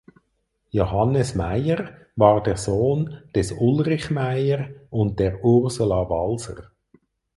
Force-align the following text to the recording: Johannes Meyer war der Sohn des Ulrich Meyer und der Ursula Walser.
Johannes 0.71 1.35
Meyer 1.35 1.95
war 2.15 2.41
der 2.41 2.57
Sohn 2.57 3.19
des 3.35 3.51
Ulrich 3.51 4.09
Meyer 4.09 4.71
und 4.89 5.19
der 5.19 5.45
Ursula 5.45 6.09
Walser. 6.09 6.71